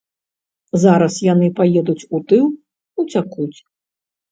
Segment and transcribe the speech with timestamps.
[0.83, 2.45] Зараз яны паедуць у тыл,
[3.05, 3.55] уцякуць.